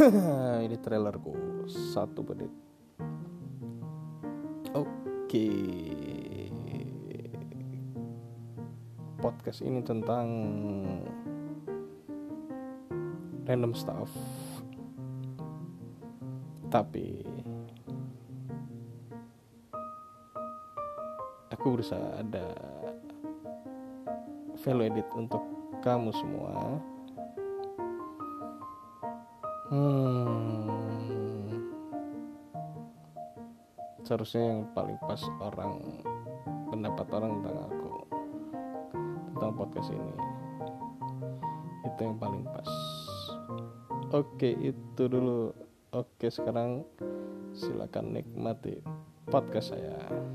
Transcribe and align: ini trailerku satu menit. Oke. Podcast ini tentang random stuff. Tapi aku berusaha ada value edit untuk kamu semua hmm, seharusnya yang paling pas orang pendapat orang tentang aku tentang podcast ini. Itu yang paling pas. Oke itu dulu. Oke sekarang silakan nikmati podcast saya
ini 0.64 0.76
trailerku 0.80 1.36
satu 1.68 2.24
menit. 2.24 2.48
Oke. 4.72 5.48
Podcast 9.20 9.60
ini 9.60 9.84
tentang 9.84 10.28
random 13.44 13.76
stuff. 13.76 14.08
Tapi 16.72 17.20
aku 21.52 21.76
berusaha 21.76 22.24
ada 22.24 22.56
value 24.64 24.88
edit 24.88 25.08
untuk 25.12 25.44
kamu 25.84 26.08
semua 26.16 26.80
hmm, 29.70 31.60
seharusnya 34.02 34.42
yang 34.42 34.66
paling 34.74 34.98
pas 35.06 35.22
orang 35.38 36.02
pendapat 36.70 37.06
orang 37.14 37.32
tentang 37.38 37.58
aku 37.70 37.92
tentang 39.34 39.52
podcast 39.54 39.90
ini. 39.94 40.14
Itu 41.86 42.00
yang 42.02 42.18
paling 42.18 42.44
pas. 42.44 42.70
Oke 44.10 44.50
itu 44.58 45.02
dulu. 45.06 45.54
Oke 45.90 46.30
sekarang 46.30 46.86
silakan 47.50 48.14
nikmati 48.14 48.78
podcast 49.26 49.74
saya 49.74 50.29